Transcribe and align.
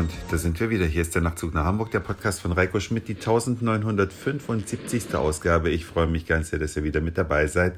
Und 0.00 0.10
da 0.30 0.38
sind 0.38 0.58
wir 0.58 0.70
wieder. 0.70 0.86
Hier 0.86 1.02
ist 1.02 1.14
der 1.14 1.20
Nachtzug 1.20 1.52
nach 1.52 1.66
Hamburg, 1.66 1.90
der 1.90 2.00
Podcast 2.00 2.40
von 2.40 2.52
Reiko 2.52 2.80
Schmidt, 2.80 3.06
die 3.08 3.16
1975. 3.16 5.14
Ausgabe. 5.14 5.68
Ich 5.68 5.84
freue 5.84 6.06
mich 6.06 6.24
ganz 6.24 6.48
sehr, 6.48 6.58
dass 6.58 6.74
ihr 6.74 6.84
wieder 6.84 7.02
mit 7.02 7.18
dabei 7.18 7.46
seid. 7.48 7.74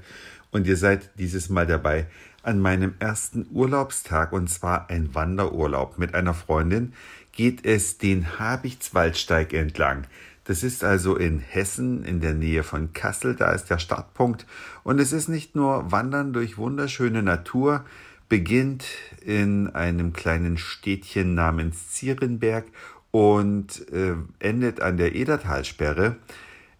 Und 0.52 0.68
ihr 0.68 0.76
seid 0.76 1.10
dieses 1.18 1.48
Mal 1.48 1.66
dabei 1.66 2.06
an 2.44 2.60
meinem 2.60 2.94
ersten 3.00 3.48
Urlaubstag 3.50 4.32
und 4.32 4.48
zwar 4.48 4.88
ein 4.88 5.16
Wanderurlaub. 5.16 5.98
Mit 5.98 6.14
einer 6.14 6.32
Freundin 6.32 6.92
geht 7.32 7.66
es 7.66 7.98
den 7.98 8.38
Habichtswaldsteig 8.38 9.52
entlang. 9.52 10.06
Das 10.44 10.62
ist 10.62 10.84
also 10.84 11.16
in 11.16 11.40
Hessen 11.40 12.04
in 12.04 12.20
der 12.20 12.34
Nähe 12.34 12.62
von 12.62 12.92
Kassel, 12.92 13.34
da 13.34 13.50
ist 13.50 13.68
der 13.68 13.78
Startpunkt. 13.78 14.46
Und 14.84 15.00
es 15.00 15.12
ist 15.12 15.28
nicht 15.28 15.56
nur 15.56 15.90
Wandern 15.90 16.32
durch 16.32 16.56
wunderschöne 16.56 17.24
Natur, 17.24 17.84
beginnt 18.32 18.86
in 19.20 19.68
einem 19.74 20.14
kleinen 20.14 20.56
Städtchen 20.56 21.34
namens 21.34 21.90
Zierenberg 21.90 22.64
und 23.10 23.86
äh, 23.92 24.14
endet 24.38 24.80
an 24.80 24.96
der 24.96 25.14
Edertalsperre. 25.14 26.16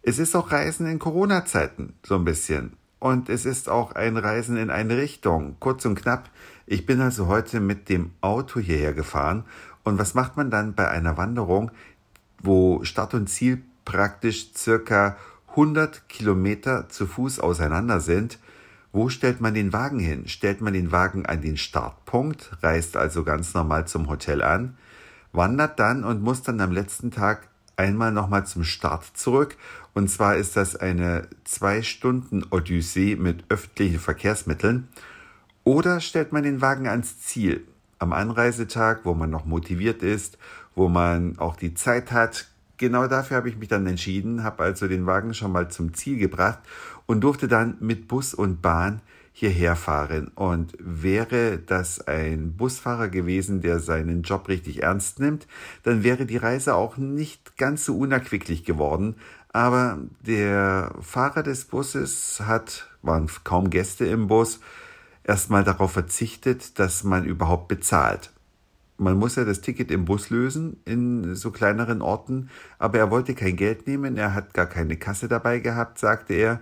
Es 0.01 0.19
ist 0.19 0.34
auch 0.34 0.51
Reisen 0.51 0.87
in 0.87 0.98
Corona-Zeiten 0.98 1.92
so 2.05 2.15
ein 2.15 2.25
bisschen. 2.25 2.73
Und 3.01 3.28
es 3.28 3.45
ist 3.45 3.69
auch 3.69 3.92
ein 3.92 4.16
Reisen 4.16 4.56
in 4.56 4.70
eine 4.70 4.97
Richtung. 4.97 5.56
Kurz 5.61 5.84
und 5.84 5.97
knapp, 5.97 6.30
ich 6.65 6.87
bin 6.87 7.02
also 7.02 7.27
heute 7.27 7.61
mit 7.61 7.91
dem 7.91 8.12
Auto 8.23 8.59
hierher 8.59 8.95
gefahren. 8.95 9.45
Und 9.84 9.98
was 9.98 10.14
macht 10.14 10.39
man 10.39 10.50
dann 10.50 10.75
bei 10.75 10.89
einer 10.89 11.19
Wanderung, 11.19 11.70
wo 12.39 12.83
Start 12.83 13.12
und 13.12 13.27
Ziel 13.27 13.61
praktisch 13.84 14.55
circa 14.56 15.19
100 15.50 16.09
Kilometer 16.09 16.89
zu 16.89 17.06
Fuß 17.06 17.41
auseinander 17.41 18.00
sind? 18.00 18.39
Wo 18.93 19.09
stellt 19.09 19.41
man 19.41 19.55
den 19.55 19.73
Wagen 19.73 19.99
hin? 19.99 20.29
Stellt 20.29 20.61
man 20.61 20.75
den 20.75 20.93
Wagen 20.93 21.25
an 21.25 21.41
den 21.41 21.57
Startpunkt, 21.57 22.59
reist 22.62 22.97
also 22.97 23.25
ganz 23.25 23.55
normal 23.55 23.87
zum 23.87 24.09
Hotel 24.09 24.43
an, 24.43 24.77
wandert 25.33 25.79
dann 25.79 26.05
und 26.05 26.23
muss 26.23 26.43
dann 26.43 26.61
am 26.61 26.73
letzten 26.73 27.11
Tag 27.11 27.49
einmal 27.77 28.12
nochmal 28.12 28.45
zum 28.45 28.65
Start 28.65 29.05
zurück. 29.15 29.57
Und 29.95 30.11
zwar 30.11 30.37
ist 30.37 30.57
das 30.57 30.77
eine 30.77 31.27
zwei 31.45 31.83
Stunden 31.83 32.45
Odyssee 32.51 33.17
mit 33.17 33.45
öffentlichen 33.49 33.99
Verkehrsmitteln. 33.99 34.89
Oder 35.65 36.01
stellt 36.01 36.33
man 36.33 36.43
den 36.43 36.61
Wagen 36.61 36.87
ans 36.87 37.21
Ziel 37.21 37.67
am 37.99 38.12
Anreisetag, 38.12 39.01
wo 39.05 39.15
man 39.15 39.31
noch 39.31 39.47
motiviert 39.47 40.03
ist, 40.03 40.37
wo 40.75 40.89
man 40.89 41.39
auch 41.39 41.56
die 41.56 41.73
Zeit 41.73 42.12
hat. 42.12 42.49
Genau 42.77 43.06
dafür 43.06 43.37
habe 43.39 43.49
ich 43.49 43.56
mich 43.56 43.69
dann 43.69 43.87
entschieden, 43.87 44.43
habe 44.43 44.65
also 44.65 44.89
den 44.89 45.06
Wagen 45.06 45.34
schon 45.34 45.53
mal 45.53 45.71
zum 45.71 45.95
Ziel 45.95 46.19
gebracht 46.19 46.59
und 47.06 47.20
durfte 47.20 47.48
dann 47.48 47.77
mit 47.81 48.08
Bus 48.08 48.34
und 48.34 48.62
Bahn 48.62 49.00
hierher 49.33 49.77
fahren. 49.77 50.28
Und 50.34 50.75
wäre 50.78 51.59
das 51.59 52.06
ein 52.06 52.56
Busfahrer 52.56 53.09
gewesen, 53.09 53.61
der 53.61 53.81
seinen 53.81 54.22
Job 54.22 54.48
richtig 54.48 54.83
ernst 54.83 55.20
nimmt, 55.20 55.47
dann 55.83 56.05
wäre 56.05 56.27
die 56.27 56.36
Reise 56.36 56.75
auch 56.75 56.97
nicht 56.97 57.56
ganz 57.56 57.84
so 57.84 57.97
unerquicklich 57.97 58.64
geworden. 58.64 59.17
Aber 59.53 59.98
der 60.20 60.94
Fahrer 61.00 61.42
des 61.42 61.64
Busses 61.67 62.41
hat, 62.44 62.89
waren 63.03 63.28
kaum 63.44 63.70
Gäste 63.70 64.06
im 64.06 64.27
Bus, 64.27 64.61
erstmal 65.25 65.64
darauf 65.64 65.92
verzichtet, 65.92 66.78
dass 66.78 67.05
man 67.05 67.25
überhaupt 67.25 67.69
bezahlt. 67.69 68.31
Man 68.98 69.19
muss 69.19 69.37
ja 69.37 69.44
das 69.44 69.61
Ticket 69.61 69.91
im 69.91 70.05
Bus 70.05 70.31
lösen 70.31 70.77
in 70.84 71.34
so 71.34 71.50
kleineren 71.50 72.03
Orten, 72.03 72.50
aber 72.78 72.98
er 72.98 73.11
wollte 73.11 73.34
kein 73.34 73.56
Geld 73.56 73.87
nehmen, 73.87 74.16
er 74.16 74.34
hat 74.34 74.55
gar 74.55 74.66
keine 74.66 74.97
Kasse 74.97 75.28
dabei 75.28 75.59
gehabt, 75.59 75.98
sagte 75.98 76.34
er, 76.34 76.61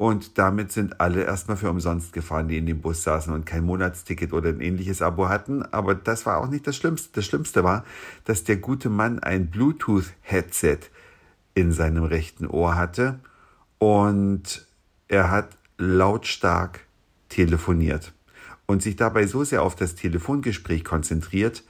und 0.00 0.38
damit 0.38 0.72
sind 0.72 0.98
alle 0.98 1.24
erstmal 1.24 1.58
für 1.58 1.68
umsonst 1.68 2.14
gefahren, 2.14 2.48
die 2.48 2.56
in 2.56 2.64
dem 2.64 2.80
Bus 2.80 3.02
saßen 3.02 3.34
und 3.34 3.44
kein 3.44 3.64
Monatsticket 3.64 4.32
oder 4.32 4.48
ein 4.48 4.62
ähnliches 4.62 5.02
Abo 5.02 5.28
hatten. 5.28 5.62
Aber 5.62 5.94
das 5.94 6.24
war 6.24 6.38
auch 6.38 6.48
nicht 6.48 6.66
das 6.66 6.76
Schlimmste. 6.76 7.10
Das 7.12 7.26
Schlimmste 7.26 7.64
war, 7.64 7.84
dass 8.24 8.42
der 8.42 8.56
gute 8.56 8.88
Mann 8.88 9.18
ein 9.18 9.50
Bluetooth-Headset 9.50 10.78
in 11.52 11.70
seinem 11.72 12.04
rechten 12.04 12.46
Ohr 12.46 12.76
hatte 12.76 13.20
und 13.76 14.66
er 15.08 15.30
hat 15.30 15.58
lautstark 15.76 16.80
telefoniert 17.28 18.14
und 18.64 18.80
sich 18.80 18.96
dabei 18.96 19.26
so 19.26 19.44
sehr 19.44 19.62
auf 19.62 19.76
das 19.76 19.96
Telefongespräch 19.96 20.82
konzentriert, 20.82 21.62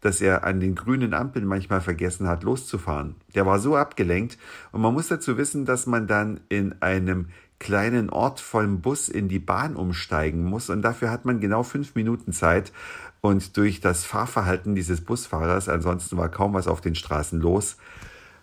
dass 0.00 0.20
er 0.20 0.44
an 0.44 0.60
den 0.60 0.74
grünen 0.74 1.14
Ampeln 1.14 1.44
manchmal 1.44 1.80
vergessen 1.80 2.28
hat, 2.28 2.42
loszufahren. 2.42 3.16
Der 3.34 3.46
war 3.46 3.58
so 3.58 3.76
abgelenkt 3.76 4.38
und 4.72 4.80
man 4.80 4.94
muss 4.94 5.08
dazu 5.08 5.36
wissen, 5.36 5.64
dass 5.64 5.86
man 5.86 6.06
dann 6.06 6.40
in 6.48 6.80
einem 6.80 7.26
kleinen 7.58 8.08
Ort 8.10 8.40
vom 8.40 8.80
Bus 8.80 9.08
in 9.08 9.28
die 9.28 9.40
Bahn 9.40 9.74
umsteigen 9.74 10.44
muss. 10.44 10.70
Und 10.70 10.82
dafür 10.82 11.10
hat 11.10 11.24
man 11.24 11.40
genau 11.40 11.62
fünf 11.62 11.94
Minuten 11.94 12.32
Zeit. 12.32 12.72
Und 13.20 13.56
durch 13.56 13.80
das 13.80 14.04
Fahrverhalten 14.04 14.76
dieses 14.76 15.00
Busfahrers, 15.00 15.68
ansonsten 15.68 16.16
war 16.16 16.28
kaum 16.28 16.54
was 16.54 16.68
auf 16.68 16.80
den 16.80 16.94
Straßen 16.94 17.40
los, 17.40 17.76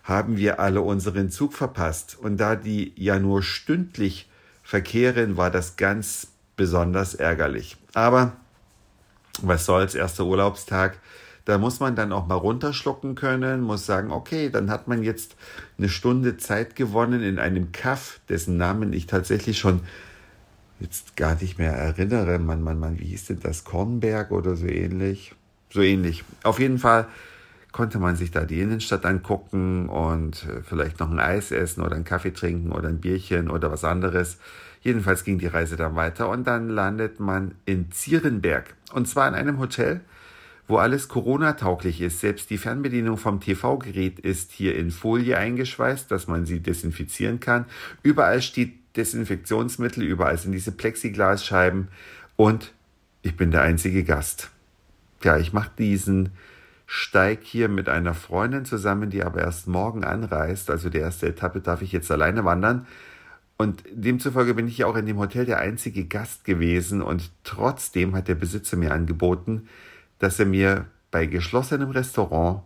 haben 0.02 0.36
wir 0.36 0.60
alle 0.60 0.82
unseren 0.82 1.30
Zug 1.30 1.54
verpasst. 1.54 2.18
Und 2.20 2.36
da 2.36 2.56
die 2.56 2.92
ja 2.96 3.18
nur 3.18 3.42
stündlich 3.42 4.30
verkehren, 4.62 5.36
war 5.36 5.50
das 5.50 5.76
ganz 5.76 6.28
besonders 6.56 7.14
ärgerlich. 7.14 7.76
Aber 7.94 8.32
was 9.42 9.66
soll's, 9.66 9.94
erster 9.94 10.24
Urlaubstag. 10.24 10.98
Da 11.46 11.58
muss 11.58 11.80
man 11.80 11.94
dann 11.94 12.12
auch 12.12 12.26
mal 12.26 12.34
runterschlucken 12.34 13.14
können, 13.14 13.62
muss 13.62 13.86
sagen, 13.86 14.10
okay, 14.10 14.50
dann 14.50 14.68
hat 14.68 14.88
man 14.88 15.04
jetzt 15.04 15.36
eine 15.78 15.88
Stunde 15.88 16.36
Zeit 16.36 16.74
gewonnen 16.74 17.22
in 17.22 17.38
einem 17.38 17.70
Kaff, 17.70 18.20
dessen 18.28 18.56
Namen 18.56 18.92
ich 18.92 19.06
tatsächlich 19.06 19.58
schon 19.58 19.80
jetzt 20.80 21.16
gar 21.16 21.36
nicht 21.40 21.56
mehr 21.56 21.72
erinnere. 21.72 22.40
Man, 22.40 22.62
man, 22.62 22.80
man, 22.80 22.98
wie 22.98 23.04
hieß 23.04 23.26
denn 23.26 23.40
das? 23.40 23.62
Kornberg 23.62 24.32
oder 24.32 24.56
so 24.56 24.66
ähnlich? 24.66 25.34
So 25.70 25.82
ähnlich. 25.82 26.24
Auf 26.42 26.58
jeden 26.58 26.78
Fall 26.78 27.06
konnte 27.70 28.00
man 28.00 28.16
sich 28.16 28.32
da 28.32 28.44
die 28.44 28.60
Innenstadt 28.60 29.06
angucken 29.06 29.88
und 29.88 30.46
äh, 30.46 30.62
vielleicht 30.62 30.98
noch 30.98 31.10
ein 31.10 31.20
Eis 31.20 31.52
essen 31.52 31.82
oder 31.82 31.94
einen 31.94 32.04
Kaffee 32.04 32.32
trinken 32.32 32.72
oder 32.72 32.88
ein 32.88 33.00
Bierchen 33.00 33.50
oder 33.50 33.70
was 33.70 33.84
anderes. 33.84 34.38
Jedenfalls 34.80 35.22
ging 35.22 35.38
die 35.38 35.46
Reise 35.46 35.76
dann 35.76 35.94
weiter 35.94 36.28
und 36.28 36.46
dann 36.46 36.70
landet 36.70 37.20
man 37.20 37.54
in 37.66 37.92
Zierenberg. 37.92 38.74
Und 38.92 39.06
zwar 39.06 39.28
in 39.28 39.34
einem 39.34 39.60
Hotel, 39.60 40.00
wo 40.68 40.78
alles 40.78 41.08
Corona-tauglich 41.08 42.00
ist. 42.00 42.20
Selbst 42.20 42.50
die 42.50 42.58
Fernbedienung 42.58 43.16
vom 43.16 43.40
TV-Gerät 43.40 44.18
ist 44.18 44.52
hier 44.52 44.76
in 44.76 44.90
Folie 44.90 45.36
eingeschweißt, 45.36 46.10
dass 46.10 46.26
man 46.26 46.46
sie 46.46 46.60
desinfizieren 46.60 47.40
kann. 47.40 47.66
Überall 48.02 48.42
steht 48.42 48.74
Desinfektionsmittel, 48.96 50.02
überall 50.02 50.38
sind 50.38 50.52
diese 50.52 50.72
Plexiglasscheiben 50.72 51.88
und 52.36 52.72
ich 53.22 53.36
bin 53.36 53.50
der 53.50 53.62
einzige 53.62 54.04
Gast. 54.04 54.50
Ja, 55.22 55.36
ich 55.36 55.52
mache 55.52 55.70
diesen 55.78 56.30
Steig 56.86 57.40
hier 57.42 57.68
mit 57.68 57.88
einer 57.88 58.14
Freundin 58.14 58.64
zusammen, 58.64 59.10
die 59.10 59.24
aber 59.24 59.40
erst 59.40 59.66
morgen 59.66 60.04
anreist. 60.04 60.70
Also 60.70 60.88
die 60.88 60.98
erste 60.98 61.26
Etappe 61.26 61.60
darf 61.60 61.82
ich 61.82 61.92
jetzt 61.92 62.10
alleine 62.10 62.44
wandern. 62.44 62.86
Und 63.58 63.82
demzufolge 63.90 64.54
bin 64.54 64.68
ich 64.68 64.78
ja 64.78 64.86
auch 64.86 64.96
in 64.96 65.06
dem 65.06 65.18
Hotel 65.18 65.46
der 65.46 65.58
einzige 65.58 66.04
Gast 66.04 66.44
gewesen 66.44 67.02
und 67.02 67.30
trotzdem 67.42 68.14
hat 68.14 68.28
der 68.28 68.34
Besitzer 68.34 68.76
mir 68.76 68.92
angeboten, 68.92 69.68
dass 70.18 70.38
er 70.38 70.46
mir 70.46 70.86
bei 71.10 71.26
geschlossenem 71.26 71.90
Restaurant 71.90 72.62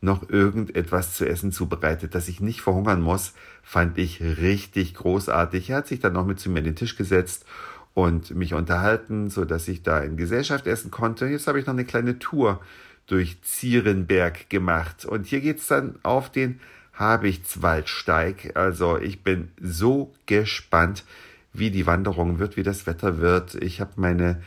noch 0.00 0.28
irgendetwas 0.28 1.14
zu 1.14 1.26
essen 1.26 1.50
zubereitet, 1.50 2.14
dass 2.14 2.28
ich 2.28 2.40
nicht 2.40 2.60
verhungern 2.60 3.00
muss, 3.00 3.32
fand 3.62 3.96
ich 3.98 4.20
richtig 4.20 4.94
großartig. 4.94 5.70
Er 5.70 5.78
hat 5.78 5.86
sich 5.86 6.00
dann 6.00 6.12
noch 6.12 6.26
mit 6.26 6.38
zu 6.38 6.50
mir 6.50 6.58
an 6.58 6.64
den 6.64 6.76
Tisch 6.76 6.96
gesetzt 6.96 7.46
und 7.94 8.34
mich 8.34 8.54
unterhalten, 8.54 9.30
so 9.30 9.44
dass 9.44 9.66
ich 9.68 9.82
da 9.82 10.00
in 10.00 10.16
Gesellschaft 10.16 10.66
essen 10.66 10.90
konnte. 10.90 11.26
Jetzt 11.26 11.46
habe 11.46 11.58
ich 11.58 11.66
noch 11.66 11.72
eine 11.72 11.86
kleine 11.86 12.18
Tour 12.18 12.60
durch 13.06 13.40
Zierenberg 13.42 14.50
gemacht 14.50 15.04
und 15.04 15.26
hier 15.26 15.40
geht's 15.40 15.68
dann 15.68 15.96
auf 16.02 16.30
den 16.30 16.60
Habichtswaldsteig. 16.94 18.56
Also 18.56 18.98
ich 18.98 19.22
bin 19.22 19.50
so 19.60 20.12
gespannt, 20.26 21.04
wie 21.52 21.70
die 21.70 21.86
Wanderung 21.86 22.38
wird, 22.38 22.56
wie 22.56 22.62
das 22.62 22.86
Wetter 22.86 23.18
wird. 23.18 23.54
Ich 23.54 23.80
habe 23.80 23.92
meine 23.96 24.42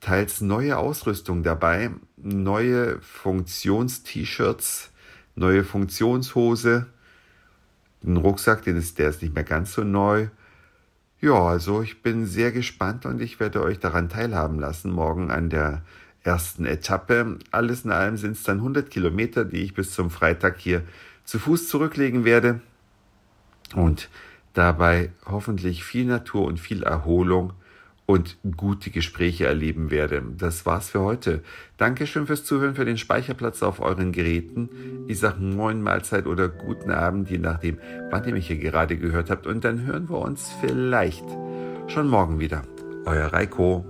teils 0.00 0.40
neue 0.40 0.78
Ausrüstung 0.78 1.42
dabei, 1.42 1.90
neue 2.16 3.00
Funktions-T-Shirts, 3.00 4.90
neue 5.34 5.64
Funktionshose, 5.64 6.86
ein 8.04 8.16
Rucksack, 8.16 8.62
den 8.62 8.76
ist, 8.76 8.98
der 8.98 9.10
ist 9.10 9.22
nicht 9.22 9.34
mehr 9.34 9.44
ganz 9.44 9.74
so 9.74 9.84
neu. 9.84 10.28
Ja, 11.20 11.34
also 11.34 11.82
ich 11.82 12.02
bin 12.02 12.24
sehr 12.24 12.50
gespannt 12.50 13.04
und 13.04 13.20
ich 13.20 13.40
werde 13.40 13.62
euch 13.62 13.78
daran 13.78 14.08
teilhaben 14.08 14.58
lassen, 14.58 14.90
morgen 14.90 15.30
an 15.30 15.50
der 15.50 15.82
ersten 16.22 16.64
Etappe. 16.64 17.38
Alles 17.50 17.84
in 17.84 17.90
allem 17.90 18.16
sind 18.16 18.32
es 18.32 18.42
dann 18.42 18.58
100 18.58 18.90
Kilometer, 18.90 19.44
die 19.44 19.58
ich 19.58 19.74
bis 19.74 19.92
zum 19.92 20.10
Freitag 20.10 20.58
hier 20.58 20.82
zu 21.24 21.38
Fuß 21.38 21.68
zurücklegen 21.68 22.24
werde 22.24 22.60
und 23.74 24.08
dabei 24.54 25.12
hoffentlich 25.26 25.84
viel 25.84 26.06
Natur 26.06 26.46
und 26.46 26.58
viel 26.58 26.82
Erholung 26.82 27.52
und 28.10 28.38
gute 28.56 28.90
Gespräche 28.90 29.46
erleben 29.46 29.92
werde. 29.92 30.20
Das 30.36 30.66
war's 30.66 30.90
für 30.90 30.98
heute. 30.98 31.44
Dankeschön 31.76 32.26
fürs 32.26 32.44
Zuhören, 32.44 32.74
für 32.74 32.84
den 32.84 32.98
Speicherplatz 32.98 33.62
auf 33.62 33.78
euren 33.78 34.10
Geräten. 34.10 34.68
Ich 35.06 35.20
sage 35.20 35.40
Moin 35.40 35.80
Mahlzeit 35.80 36.26
oder 36.26 36.48
guten 36.48 36.90
Abend, 36.90 37.30
je 37.30 37.38
nachdem, 37.38 37.78
wann 38.10 38.24
ihr 38.24 38.32
mich 38.32 38.48
hier 38.48 38.58
gerade 38.58 38.96
gehört 38.96 39.30
habt. 39.30 39.46
Und 39.46 39.64
dann 39.64 39.86
hören 39.86 40.08
wir 40.10 40.18
uns 40.18 40.50
vielleicht 40.60 41.24
schon 41.86 42.08
morgen 42.08 42.40
wieder. 42.40 42.62
Euer 43.06 43.32
Reiko. 43.32 43.89